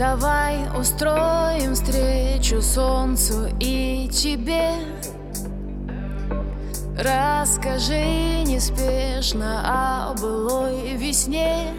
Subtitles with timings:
[0.00, 4.70] Давай устроим встречу солнцу и тебе.
[6.96, 11.74] Расскажи неспешно о былой весне.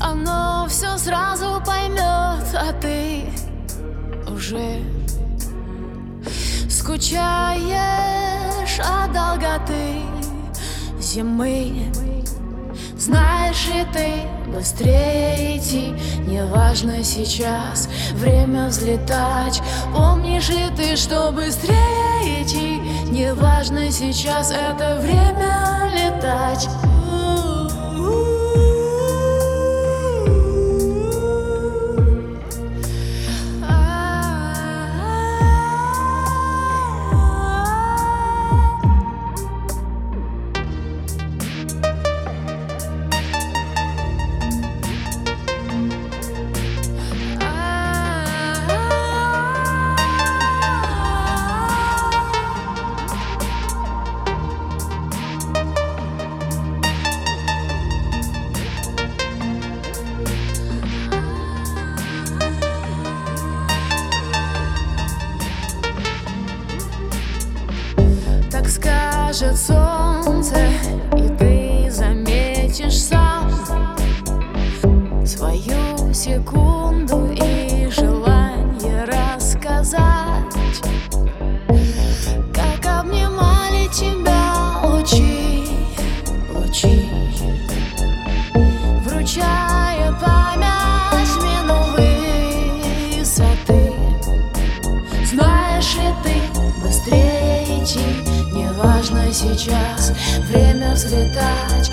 [0.00, 3.30] Оно все сразу поймет, а ты
[4.26, 4.82] уже
[6.68, 7.70] Скучаешь
[8.80, 10.00] от долготы
[10.98, 11.92] зимы.
[12.98, 14.23] Знаешь и ты,
[14.54, 15.94] быстрее идти
[16.26, 19.62] Неважно сейчас, время взлетать
[19.94, 22.78] Помнишь и ты, что быстрее идти
[23.10, 26.68] Неважно сейчас, это время летать.
[26.68, 28.33] Так
[69.44, 70.56] скажет солнце,
[71.16, 71.43] и ты
[99.56, 100.12] сейчас,
[100.48, 101.90] время взлетать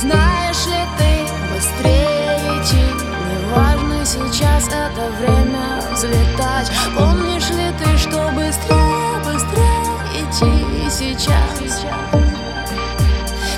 [0.00, 2.76] Знаешь ли ты, быстрее идти?
[2.76, 11.74] Не важно сейчас это время взлетать Помнишь ли ты, что быстрее, быстрее идти сейчас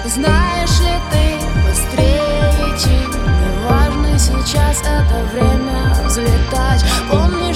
[0.07, 2.89] Знаешь ли ты, быстрее идти?
[2.89, 7.50] Не важно сейчас это время взлетать Помнишь